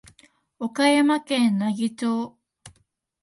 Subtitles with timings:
[0.57, 2.35] 岡山県奈義町